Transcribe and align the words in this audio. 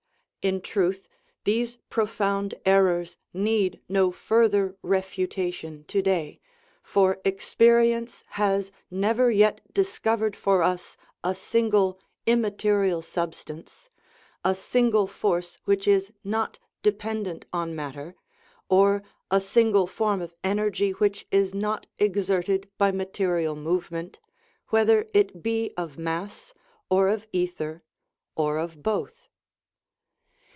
In 0.43 0.59
truth, 0.59 1.07
these 1.43 1.75
profound 1.91 2.55
errors 2.65 3.15
need 3.31 3.79
no 3.87 4.09
further 4.11 4.75
refutation 4.81 5.83
to 5.83 6.01
day, 6.01 6.39
for 6.81 7.21
experience 7.23 8.23
has 8.29 8.71
never 8.89 9.29
yet 9.29 9.61
discovered 9.71 10.35
for 10.35 10.63
us 10.63 10.97
a 11.23 11.35
single 11.35 11.99
immaterial 12.25 13.03
substance, 13.03 13.91
a 14.43 14.55
single 14.55 15.05
force 15.05 15.59
which 15.65 15.87
is 15.87 16.11
not 16.23 16.57
dependent 16.81 17.45
on 17.53 17.75
matter, 17.75 18.15
or 18.67 19.03
a 19.29 19.39
single 19.39 19.85
form 19.85 20.23
of 20.23 20.33
energy 20.43 20.89
which 20.89 21.27
is 21.29 21.53
not 21.53 21.85
exerted 21.99 22.67
by 22.79 22.91
material 22.91 23.55
movement, 23.55 24.17
whether 24.69 25.05
it 25.13 25.43
be 25.43 25.71
of 25.77 25.99
mass, 25.99 26.51
or 26.89 27.09
of 27.09 27.27
ether, 27.31 27.83
or 28.35 28.57
of 28.57 28.81
both. 28.81 29.27